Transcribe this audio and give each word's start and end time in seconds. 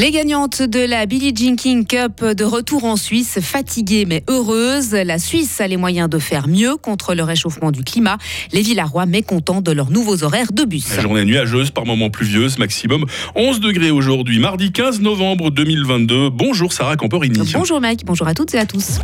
Les 0.00 0.12
gagnantes 0.12 0.62
de 0.62 0.80
la 0.80 1.04
Billie 1.04 1.34
Jean 1.36 1.56
King 1.56 1.84
Cup 1.84 2.24
de 2.24 2.42
retour 2.42 2.84
en 2.84 2.96
Suisse, 2.96 3.38
fatiguées 3.38 4.06
mais 4.06 4.24
heureuses. 4.30 4.92
La 4.92 5.18
Suisse 5.18 5.60
a 5.60 5.68
les 5.68 5.76
moyens 5.76 6.08
de 6.08 6.18
faire 6.18 6.48
mieux 6.48 6.76
contre 6.76 7.14
le 7.14 7.22
réchauffement 7.22 7.70
du 7.70 7.84
climat. 7.84 8.16
Les 8.50 8.62
Villarois 8.62 9.04
mécontents 9.04 9.60
de 9.60 9.72
leurs 9.72 9.90
nouveaux 9.90 10.24
horaires 10.24 10.52
de 10.52 10.64
bus. 10.64 10.96
La 10.96 11.02
journée 11.02 11.26
nuageuse, 11.26 11.70
par 11.70 11.84
moments 11.84 12.08
pluvieuse, 12.08 12.56
maximum 12.56 13.04
11 13.34 13.60
degrés 13.60 13.90
aujourd'hui, 13.90 14.38
mardi 14.38 14.72
15 14.72 15.00
novembre 15.00 15.50
2022. 15.50 16.30
Bonjour 16.30 16.72
Sarah 16.72 16.96
Camporini. 16.96 17.38
Bonjour 17.52 17.78
Mike, 17.78 18.06
bonjour 18.06 18.26
à 18.26 18.32
toutes 18.32 18.54
et 18.54 18.58
à 18.58 18.64
tous. 18.64 19.00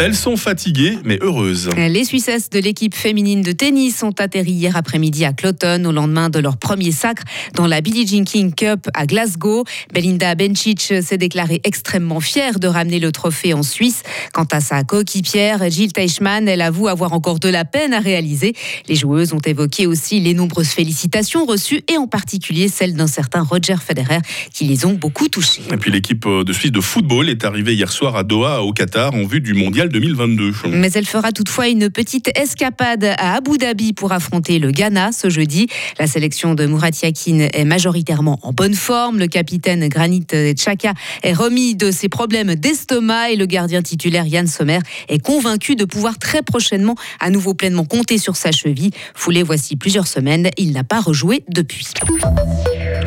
Elles 0.00 0.14
sont 0.14 0.36
fatiguées 0.36 0.96
mais 1.04 1.18
heureuses. 1.20 1.70
Les 1.76 2.04
Suissesses 2.04 2.50
de 2.50 2.60
l'équipe 2.60 2.94
féminine 2.94 3.42
de 3.42 3.50
tennis 3.50 4.04
ont 4.04 4.14
atterri 4.20 4.52
hier 4.52 4.76
après-midi 4.76 5.24
à 5.24 5.32
Cloton 5.32 5.84
au 5.84 5.90
lendemain 5.90 6.30
de 6.30 6.38
leur 6.38 6.56
premier 6.56 6.92
sacre 6.92 7.24
dans 7.54 7.66
la 7.66 7.80
Billie 7.80 8.06
Jean 8.06 8.22
King 8.22 8.54
Cup 8.54 8.86
à 8.94 9.06
Glasgow. 9.06 9.64
Belinda 9.92 10.36
Bencic 10.36 10.94
s'est 11.02 11.18
déclarée 11.18 11.60
extrêmement 11.64 12.20
fière 12.20 12.60
de 12.60 12.68
ramener 12.68 13.00
le 13.00 13.10
trophée 13.10 13.54
en 13.54 13.64
Suisse. 13.64 14.04
Quant 14.32 14.46
à 14.52 14.60
sa 14.60 14.84
coéquipière 14.84 15.68
Jill 15.68 15.92
Teichmann, 15.92 16.46
elle 16.46 16.62
avoue 16.62 16.86
avoir 16.86 17.12
encore 17.12 17.40
de 17.40 17.48
la 17.48 17.64
peine 17.64 17.92
à 17.92 17.98
réaliser. 17.98 18.54
Les 18.88 18.94
joueuses 18.94 19.32
ont 19.32 19.42
évoqué 19.44 19.88
aussi 19.88 20.20
les 20.20 20.32
nombreuses 20.32 20.68
félicitations 20.68 21.44
reçues 21.44 21.82
et 21.92 21.96
en 21.96 22.06
particulier 22.06 22.68
celles 22.68 22.94
d'un 22.94 23.08
certain 23.08 23.42
Roger 23.42 23.76
Federer 23.84 24.20
qui 24.54 24.64
les 24.64 24.86
ont 24.86 24.94
beaucoup 24.94 25.26
touchées. 25.28 25.62
Et 25.72 25.76
puis 25.76 25.90
l'équipe 25.90 26.24
de 26.24 26.52
Suisse 26.52 26.70
de 26.70 26.80
football 26.80 27.28
est 27.28 27.44
arrivée 27.44 27.74
hier 27.74 27.90
soir 27.90 28.14
à 28.14 28.22
Doha 28.22 28.62
au 28.62 28.72
Qatar 28.72 29.14
en 29.14 29.26
vue 29.26 29.40
du 29.40 29.54
mondial 29.54 29.87
2022. 29.88 30.52
Mais 30.72 30.90
elle 30.92 31.06
fera 31.06 31.32
toutefois 31.32 31.68
une 31.68 31.90
petite 31.90 32.30
escapade 32.38 33.04
à 33.04 33.34
Abu 33.34 33.58
Dhabi 33.58 33.92
pour 33.92 34.12
affronter 34.12 34.58
le 34.58 34.70
Ghana 34.70 35.12
ce 35.12 35.28
jeudi. 35.28 35.66
La 35.98 36.06
sélection 36.06 36.54
de 36.54 36.66
Murat 36.66 36.90
Yakin 37.02 37.48
est 37.52 37.64
majoritairement 37.64 38.38
en 38.42 38.52
bonne 38.52 38.74
forme. 38.74 39.18
Le 39.18 39.26
capitaine 39.26 39.88
Granit 39.88 40.26
Xhaka 40.32 40.94
est 41.22 41.32
remis 41.32 41.74
de 41.74 41.90
ses 41.90 42.08
problèmes 42.08 42.54
d'estomac 42.54 43.30
et 43.30 43.36
le 43.36 43.46
gardien 43.46 43.82
titulaire 43.82 44.26
Yann 44.26 44.46
Sommer 44.46 44.78
est 45.08 45.18
convaincu 45.18 45.76
de 45.76 45.84
pouvoir 45.84 46.18
très 46.18 46.42
prochainement 46.42 46.94
à 47.20 47.30
nouveau 47.30 47.54
pleinement 47.54 47.84
compter 47.84 48.18
sur 48.18 48.36
sa 48.36 48.52
cheville. 48.52 48.90
Foulé 49.14 49.42
voici 49.42 49.76
plusieurs 49.76 50.06
semaines, 50.06 50.50
il 50.56 50.72
n'a 50.72 50.84
pas 50.84 51.00
rejoué 51.00 51.44
depuis. 51.48 51.86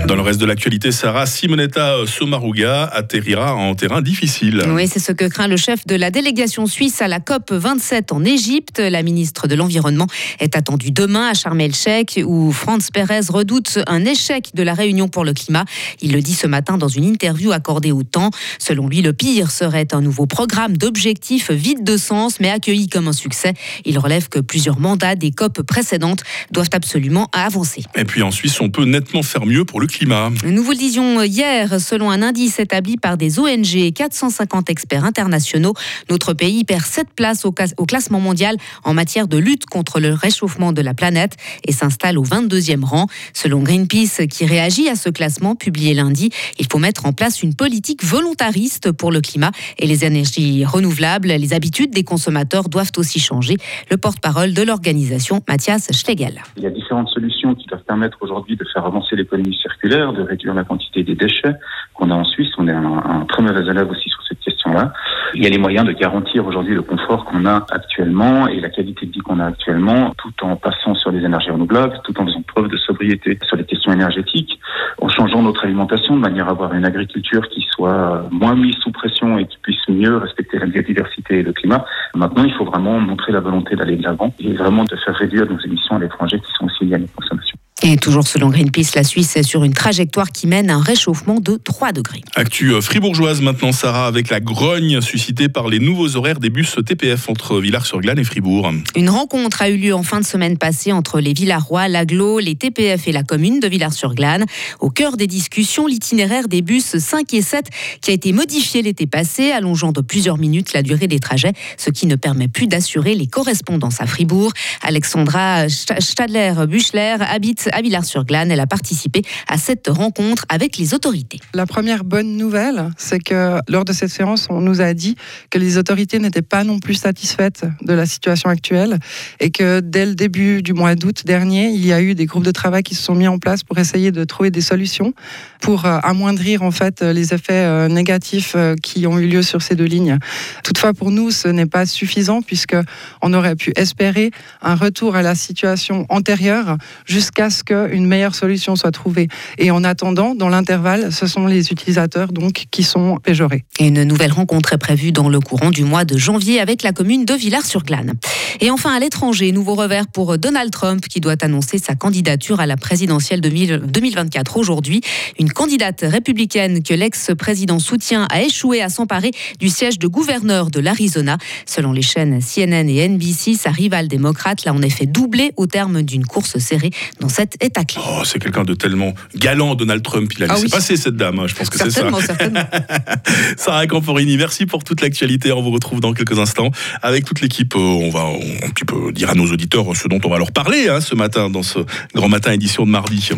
Dans 0.08 0.16
le 0.16 0.22
reste 0.22 0.42
de 0.42 0.46
l'actualité, 0.46 0.92
Sarah 0.92 1.26
Simonetta 1.26 2.06
Sommaruga 2.06 2.84
atterrira 2.84 3.56
en 3.56 3.76
terrain 3.76 4.02
difficile. 4.02 4.64
Oui, 4.70 4.88
c'est 4.88 5.00
ce 5.00 5.12
que 5.12 5.26
craint 5.26 5.48
le 5.48 5.58
chef 5.58 5.86
de 5.86 5.96
la 5.96 6.12
délégation 6.12 6.66
suisse 6.66 7.02
à 7.02 7.08
la 7.08 7.20
COP 7.20 7.52
27 7.52 8.12
en 8.12 8.26
Égypte. 8.26 8.80
La 8.80 9.04
ministre 9.04 9.48
de 9.48 9.56
l'Environnement 9.56 10.08
est 10.40 10.58
attendue 10.58 10.92
demain 10.92 11.30
à 11.30 11.34
Sharm 11.34 11.62
el-Sheikh 11.62 12.20
où 12.26 12.52
Franz 12.52 12.90
Perez 12.92 13.22
redoute 13.30 13.80
un 13.88 14.04
échec 14.04 14.50
de 14.54 14.64
la 14.64 14.74
réunion 14.74 15.08
pour 15.08 15.24
le 15.24 15.34
climat. 15.34 15.66
Il 16.02 16.14
le 16.14 16.22
dit 16.22 16.34
ce 16.34 16.48
matin 16.48 16.78
dans 16.78 16.88
une 16.88 17.06
interview 17.06 17.52
accordée 17.52 17.92
au 17.92 18.04
temps. 18.04 18.32
Selon 18.60 18.88
lui, 18.88 19.02
le 19.02 19.14
pire 19.14 19.52
serait 19.52 19.88
un 19.94 20.02
nouveau 20.02 20.26
programme 20.26 20.78
d'objectifs 20.78 21.52
vide 21.52 21.84
de 21.84 21.96
sens 21.98 22.40
mais 22.40 22.50
accueilli 22.50 22.90
comme 22.90 23.08
un 23.08 23.14
succès. 23.14 23.54
Il 23.86 24.00
relève 24.00 24.30
que 24.30 24.40
plusieurs 24.40 24.80
mandats 24.80 25.16
des 25.16 25.32
COP 25.32 25.62
précédentes 25.62 26.24
doivent 26.52 26.70
absolument 26.74 27.30
avancer. 27.34 27.84
Et 27.96 28.06
puis 28.06 28.24
en 28.24 28.32
Suisse, 28.32 28.60
on 28.62 28.70
peut 28.70 28.86
nettement 28.86 29.24
faire 29.24 29.46
mieux 29.46 29.64
pour 29.64 29.80
le 29.80 29.88
climat. 29.92 30.30
Nous 30.44 30.64
vous 30.64 30.72
le 30.72 30.78
disions 30.78 31.22
hier, 31.22 31.80
selon 31.80 32.09
un 32.09 32.22
indice 32.22 32.59
établi 32.59 32.97
par 32.97 33.17
des 33.17 33.39
ONG 33.39 33.75
et 33.75 33.92
450 33.92 34.70
experts 34.70 35.06
internationaux, 35.06 35.73
notre 36.09 36.33
pays 36.33 36.64
perd 36.64 36.83
7 36.83 37.08
places 37.16 37.45
au, 37.45 37.52
classement 37.52 38.20
mondial 38.20 38.56
en 38.83 38.94
matière 38.94 39.28
de 39.28 39.38
lutte 39.38 39.66
contre 39.66 40.00
le 40.00 40.14
réchauffement 40.14 40.72
de 40.72 40.81
la 40.81 40.94
planète 40.94 41.36
et 41.66 41.72
s'installe 41.72 42.17
au 42.17 42.23
22e 42.23 42.83
rang. 42.83 43.08
Selon 43.33 43.61
Greenpeace, 43.61 44.28
qui 44.28 44.45
réagit 44.45 44.89
à 44.89 44.95
ce 44.95 45.09
classement 45.09 45.55
publié 45.55 45.93
lundi, 45.93 46.32
il 46.58 46.67
faut 46.71 46.80
mettre 46.80 47.05
en 47.05 47.14
place 47.14 47.43
une 47.43 47.55
politique 47.55 48.04
volontariste 48.04 48.92
pour 48.92 49.11
le 49.11 49.21
climat 49.21 49.52
et 49.77 49.87
les 49.87 50.05
énergies 50.05 50.66
renouvelables. 50.66 51.27
Les 51.27 51.54
habitudes 51.54 51.92
des 51.92 52.04
consommateurs 52.04 52.70
doivent 52.70 52.92
aussi 52.98 53.20
changer. 53.20 53.58
Le 53.89 53.98
porte-parole 53.98 54.54
de 54.54 54.61
l'organisation, 54.61 55.42
Mathias 55.48 55.92
Schlegel. 55.92 56.42
Il 56.58 56.64
y 56.64 56.67
a 56.67 56.70
différentes 56.70 57.10
solutions 57.10 57.55
qui 57.55 57.67
doivent 57.67 57.83
permettre 57.83 58.17
aujourd'hui 58.21 58.55
de 58.55 58.66
faire 58.71 58.86
avancer 58.86 59.16
l'économie 59.16 59.55
circulaire, 59.55 59.80
de 59.89 60.21
réduire 60.21 60.53
la 60.53 60.64
quantité 60.64 61.03
des 61.03 61.15
déchets 61.15 61.55
qu'on 61.93 62.11
a 62.11 62.15
en 62.15 62.23
Suisse. 62.23 62.49
On 62.58 62.67
est 62.67 62.73
un, 62.73 62.97
un 62.97 63.25
très 63.25 63.42
mauvais 63.42 63.65
élève 63.69 63.89
aussi 63.89 64.09
sur 64.09 64.21
cette 64.27 64.39
question-là. 64.39 64.93
Il 65.33 65.43
y 65.43 65.47
a 65.47 65.49
les 65.49 65.58
moyens 65.58 65.86
de 65.86 65.92
garantir 65.92 66.45
aujourd'hui 66.45 66.75
le 66.75 66.81
confort 66.81 67.25
qu'on 67.25 67.45
a 67.45 67.65
actuellement 67.71 68.47
et 68.47 68.59
la 68.59 68.69
qualité 68.69 69.05
de 69.05 69.11
vie 69.11 69.19
qu'on 69.19 69.39
a 69.39 69.47
actuellement, 69.47 70.14
tout 70.17 70.33
en 70.45 70.55
passant 70.55 70.93
sur 70.95 71.11
les 71.11 71.23
énergies 71.23 71.52
renouvelables, 71.52 71.99
tout 72.03 72.19
en 72.19 72.25
faisant 72.25 72.42
preuve 72.42 72.67
de 72.67 72.77
sobriété 72.77 73.37
sur 73.43 73.58
les 73.58 73.64
questions 73.64 73.92
énergétiques, 73.92 74.59
en 74.99 75.09
changeant 75.09 75.42
notre 75.42 75.64
alimentation 75.64 76.15
de 76.15 76.21
manière 76.21 76.48
à 76.48 76.52
avoir 76.52 76.73
une 76.73 76.86
agriculture 76.86 77.48
qui 77.49 77.65
soit 77.71 78.27
moins 78.31 78.55
mise 78.55 78.75
sous 78.75 78.92
pression 78.92 79.37
et 79.37 79.45
qui 79.45 79.58
puisse 79.61 79.87
mieux 79.89 80.17
respecter 80.17 80.59
la 80.59 80.65
biodiversité 80.65 81.39
et 81.39 81.43
le 81.43 81.53
climat. 81.53 81.86
Maintenant, 82.15 82.43
il 82.43 82.53
faut 82.53 82.65
vraiment 82.65 82.99
montrer 82.99 83.31
la 83.31 83.39
volonté 83.39 83.75
d'aller 83.75 83.95
de 83.95 84.03
l'avant 84.03 84.33
et 84.39 84.53
vraiment 84.53 84.83
de 84.83 84.95
faire 84.95 85.15
réduire 85.15 85.49
nos 85.49 85.59
émissions 85.59 85.95
à 85.95 85.99
l'étranger 85.99 86.39
qui 86.39 86.52
sont 86.53 86.65
aussi 86.65 86.86
liées 86.86 86.95
à 86.95 86.99
nos 86.99 87.08
consommations. 87.08 87.58
Et 87.83 87.97
toujours 87.97 88.27
selon 88.27 88.49
Greenpeace, 88.49 88.93
la 88.93 89.03
Suisse 89.03 89.36
est 89.36 89.43
sur 89.43 89.64
une 89.64 89.73
trajectoire 89.73 90.31
qui 90.31 90.45
mène 90.45 90.69
à 90.69 90.75
un 90.75 90.81
réchauffement 90.81 91.39
de 91.39 91.55
3 91.55 91.93
degrés. 91.93 92.21
Actu 92.36 92.80
fribourgeoise 92.80 93.42
maintenant, 93.42 93.71
Sarah, 93.71 94.05
avec 94.05 94.30
la 94.30 94.39
grogne 94.39 95.02
suscitée 95.02 95.49
par 95.49 95.67
les 95.67 95.80
nouveaux 95.80 96.15
horaires 96.15 96.39
des 96.39 96.52
bus 96.52 96.75
TPF 96.86 97.27
entre 97.27 97.59
Villars-sur-Glane 97.59 98.19
et 98.19 98.23
Fribourg. 98.23 98.71
Une 98.95 99.09
rencontre 99.09 99.64
a 99.64 99.69
eu 99.69 99.77
lieu 99.77 99.95
en 99.95 100.03
fin 100.03 100.19
de 100.19 100.25
semaine 100.25 100.59
passée 100.59 100.92
entre 100.92 101.19
les 101.19 101.33
Villarois, 101.33 101.87
l'Aglo, 101.87 102.37
les 102.37 102.53
TPF 102.53 103.08
et 103.08 103.11
la 103.11 103.23
commune 103.23 103.59
de 103.59 103.67
Villars-sur-Glane. 103.67 104.45
Au 104.80 104.92
cœur 104.92 105.17
des 105.17 105.25
discussions, 105.25 105.87
l'itinéraire 105.87 106.48
des 106.48 106.61
bus 106.61 106.99
5 106.99 107.33
et 107.33 107.42
7 107.42 107.65
qui 108.02 108.11
a 108.11 108.13
été 108.13 108.31
modifié 108.31 108.83
l'été 108.83 109.08
passé, 109.08 109.52
allongeant 109.52 109.92
de 109.92 110.02
plusieurs 110.02 110.37
minutes 110.37 110.73
la 110.73 110.83
durée 110.83 111.08
des 111.08 111.19
trajets, 111.19 111.53
ce 111.77 111.89
qui 111.89 112.05
ne 112.05 112.15
permet 112.15 112.48
plus 112.48 112.67
d'assurer 112.67 113.15
les 113.15 113.25
correspondances 113.25 114.02
à 114.02 114.05
Fribourg. 114.05 114.53
Alexandra 114.83 115.67
Stadler-Buchler 115.67 117.17
habite 117.21 117.69
à 117.71 117.82
Villars-sur-Glane. 117.82 118.52
Elle 118.52 118.59
a 118.59 118.67
participé 118.67 119.21
à 119.48 119.58
cette 119.58 119.87
rencontre 119.87 120.45
avec 120.49 120.77
les 120.77 120.93
autorités. 120.93 121.39
La 121.54 121.65
première 121.65 122.04
bonne 122.04 122.37
nouvelle, 122.37 122.89
c'est 122.98 123.20
que 123.20 123.59
lors 123.67 123.86
de 123.86 123.93
cette 123.93 124.09
séance, 124.09 124.48
on 124.49 124.61
nous 124.61 124.82
a 124.82 124.93
dit 124.93 125.15
que 125.49 125.59
les 125.59 125.77
autorités 125.77 126.20
n'étaient 126.20 126.42
pas 126.42 126.64
non 126.64 126.80
plus 126.80 126.95
satisfaites 126.95 127.65
de 127.81 127.93
la 127.93 128.06
situation 128.06 128.50
actuelle 128.50 129.00
et 129.39 129.51
que 129.51 129.80
dès 129.80 130.06
le 130.06 130.15
début 130.15 130.62
du 130.62 130.74
mois 130.74 130.95
d'août 130.95 131.24
dernier, 131.25 131.69
il 131.69 131.86
y 131.86 131.94
a 131.94 132.01
eu 132.01 132.15
des 132.15 132.25
groupes 132.25 132.44
de 132.44 132.51
travail 132.51 132.83
qui 132.83 132.95
se 132.95 133.04
sont 133.04 133.15
mis 133.15 133.27
en 133.27 133.39
place 133.39 133.63
pour 133.63 133.77
essayer 133.77 134.12
de 134.12 134.24
trouver 134.24 134.51
des 134.51 134.62
solutions 134.62 135.13
pour 135.62 135.86
euh, 135.86 136.00
amoindrir 136.04 136.63
en 136.63 136.71
fait 136.71 137.01
les 137.01 137.33
effets 137.33 137.54
euh, 137.54 137.88
négatifs 137.88 138.54
euh, 138.56 138.75
qui 138.81 139.07
ont 139.07 139.19
eu 139.19 139.27
lieu 139.27 139.44
sur 139.44 139.62
ces 139.62 139.75
deux 139.75 139.86
lignes. 139.86 140.18
Toutefois, 140.63 140.94
pour 140.94 141.12
nous, 141.12 141.31
ce 141.31 141.48
n'est 141.48 141.65
pas 141.65 141.86
suffisant 141.86 142.42
puisque 142.42 142.75
on 143.21 143.33
aurait 143.33 143.56
pu 143.56 143.71
espérer 143.75 144.31
un 144.62 144.75
retour 144.75 145.15
à 145.15 145.21
la 145.21 145.36
situation 145.36 146.06
antérieure 146.10 146.77
jusqu'à 147.06 147.50
ce 147.50 147.61
qu'une 147.63 148.06
meilleure 148.06 148.36
solution 148.36 148.75
soit 148.75 148.92
trouvée. 148.92 149.27
Et 149.57 149.72
en 149.72 149.83
attendant, 149.83 150.36
dans 150.36 150.50
l'intervalle, 150.50 151.12
ce 151.12 151.27
sont 151.27 151.45
les 151.48 151.72
utilisateurs 151.72 152.31
donc 152.31 152.66
qui 152.72 152.83
sont 152.83 153.18
péjorés. 153.18 153.63
Et 153.80 153.88
une 153.88 154.04
nouvelle 154.04 154.31
rencontre 154.31 154.74
est 154.74 154.77
prévue 154.77 155.12
dans 155.12 155.30
le 155.30 155.39
courant 155.39 155.72
du 155.72 155.83
mois 155.83 156.06
de 156.06 156.18
janvier 156.18 156.60
avec 156.60 156.83
la 156.83 156.92
commune 156.92 157.25
de 157.25 157.33
Villars-sur-Glane. 157.33 158.13
Et 158.60 158.69
enfin, 158.69 158.94
à 158.94 159.00
l'étranger, 159.00 159.51
nouveau 159.51 159.75
revers 159.75 160.07
pour 160.07 160.38
Donald 160.38 160.72
Trump 160.72 161.06
qui 161.07 161.19
doit 161.19 161.36
annoncer 161.42 161.77
sa 161.77 161.95
candidature 161.95 162.60
à 162.60 162.66
la 162.66 162.77
présidentielle 162.77 163.42
2024 163.42 164.57
aujourd'hui. 164.57 165.01
Une 165.39 165.51
candidate 165.51 166.04
républicaine 166.07 166.83
que 166.83 166.94
l'ex-président 166.94 167.80
soutient 167.80 168.28
a 168.30 168.42
échoué 168.42 168.81
à 168.81 168.89
s'emparer 168.89 169.31
du 169.60 169.69
siège 169.69 170.00
de 170.00 170.07
gouverneur 170.07 170.69
de 170.69 170.80
l'Arizona. 170.80 171.38
Selon 171.66 171.92
les 171.92 172.01
chaînes 172.01 172.39
CNN 172.42 172.89
et 172.89 173.07
NBC, 173.07 173.56
sa 173.56 173.72
rivale 173.72 174.08
démocrate 174.08 174.66
l'a 174.66 174.74
en 174.74 174.81
effet 174.81 175.06
doublé 175.06 175.52
au 175.58 175.68
terme 175.68 176.02
d'une 176.02 176.25
course 176.25 176.58
serrée 176.58 176.92
dans 177.19 177.30
cette 177.30 177.50
Oh, 177.98 178.24
c'est 178.24 178.39
quelqu'un 178.39 178.63
de 178.63 178.74
tellement 178.74 179.13
galant, 179.36 179.75
Donald 179.75 180.03
Trump. 180.03 180.31
Il 180.38 180.44
a 180.44 180.48
laissé 180.48 180.68
ah 180.71 180.75
passer 180.75 180.98
cette 180.98 181.15
dame, 181.15 181.39
hein, 181.39 181.48
je 181.48 181.56
pense 181.56 181.69
que 181.69 181.77
c'est 181.77 181.92
ça. 181.92 182.09
Certainement. 182.25 182.62
Sarah 183.57 183.88
Camporini, 183.88 184.38
merci 184.38 184.65
pour 184.65 184.83
toute 184.83 185.01
l'actualité. 185.01 185.51
On 185.51 185.62
vous 185.62 185.71
retrouve 185.71 186.00
dans 186.00 186.13
quelques 186.13 186.39
instants 186.39 186.71
avec 187.01 187.25
toute 187.25 187.42
l'équipe. 187.42 187.75
Euh, 187.75 187.80
on 187.80 188.09
va 188.09 188.21
un 188.21 188.69
petit 188.69 188.86
peu 188.86 189.12
dire 189.12 189.30
à 189.30 189.36
nos 189.36 189.45
auditeurs 189.45 189.95
ce 189.95 190.07
dont 190.07 190.19
on 190.24 190.30
va 190.30 190.38
leur 190.38 190.51
parler 190.51 190.88
hein, 190.89 191.01
ce 191.01 191.15
matin 191.15 191.50
dans 191.50 191.63
ce 191.63 191.80
grand 192.13 192.30
matin 192.30 192.51
édition 192.51 192.86
de 192.86 192.92
mardi. 192.92 193.30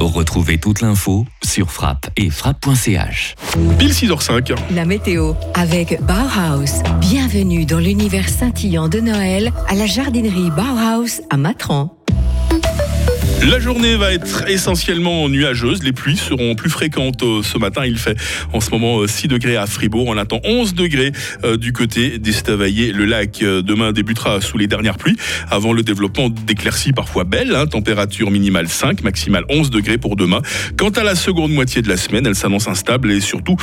Retrouvez 0.00 0.58
toute 0.58 0.80
l'info 0.80 1.26
sur 1.42 1.70
frappe 1.70 2.08
et 2.16 2.30
frappe.ch. 2.30 3.34
Pile 3.78 3.92
6h05. 3.92 4.54
La 4.74 4.84
météo 4.84 5.34
avec 5.54 6.00
Bauhaus. 6.02 6.82
Bienvenue 7.00 7.66
dans 7.66 7.78
l'univers 7.78 8.28
scintillant 8.28 8.88
de 8.88 9.00
Noël 9.00 9.52
à 9.68 9.74
la 9.74 9.86
jardinerie 9.86 10.50
Bauhaus 10.50 11.20
à 11.28 11.36
Matran. 11.36 11.99
La 13.48 13.58
journée 13.58 13.96
va 13.96 14.12
être 14.12 14.48
essentiellement 14.48 15.26
nuageuse. 15.30 15.82
Les 15.82 15.92
pluies 15.92 16.18
seront 16.18 16.54
plus 16.54 16.68
fréquentes 16.68 17.22
euh, 17.22 17.42
ce 17.42 17.56
matin. 17.56 17.86
Il 17.86 17.96
fait 17.96 18.14
en 18.52 18.60
ce 18.60 18.70
moment 18.70 19.06
6 19.06 19.26
euh, 19.26 19.28
degrés 19.28 19.56
à 19.56 19.66
Fribourg. 19.66 20.08
On 20.08 20.18
attend 20.18 20.40
11 20.44 20.74
degrés 20.74 21.12
euh, 21.42 21.56
du 21.56 21.72
côté 21.72 22.18
d'Estavayer. 22.18 22.92
Le 22.92 23.06
lac 23.06 23.40
demain 23.40 23.92
débutera 23.92 24.42
sous 24.42 24.58
les 24.58 24.66
dernières 24.66 24.98
pluies 24.98 25.16
avant 25.50 25.72
le 25.72 25.82
développement 25.82 26.28
d'éclaircies 26.28 26.92
parfois 26.92 27.24
belles. 27.24 27.54
Hein. 27.54 27.66
température 27.66 28.30
minimale 28.30 28.68
5, 28.68 29.02
maximale 29.02 29.44
11 29.48 29.70
degrés 29.70 29.96
pour 29.96 30.16
demain. 30.16 30.42
Quant 30.76 30.90
à 30.90 31.02
la 31.02 31.14
seconde 31.14 31.52
moitié 31.52 31.80
de 31.80 31.88
la 31.88 31.96
semaine, 31.96 32.26
elle 32.26 32.34
s'annonce 32.34 32.68
instable 32.68 33.10
et 33.10 33.20
surtout 33.20 33.56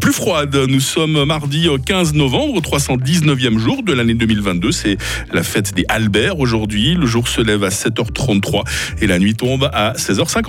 plus 0.00 0.12
froide. 0.12 0.56
Nous 0.68 0.80
sommes 0.80 1.24
mardi 1.24 1.68
15 1.84 2.14
novembre, 2.14 2.60
319e 2.60 3.58
jour 3.58 3.82
de 3.82 3.92
l'année 3.92 4.14
2022. 4.14 4.70
C'est 4.70 4.96
la 5.32 5.42
fête 5.42 5.74
des 5.74 5.84
Albert 5.88 6.38
aujourd'hui. 6.38 6.94
Le 6.94 7.06
jour 7.06 7.26
se 7.26 7.40
lève 7.40 7.64
à 7.64 7.70
7h33 7.70 8.62
et 9.00 9.06
la 9.06 9.18
tombe 9.32 9.70
à 9.72 9.92
16h50. 9.94 10.42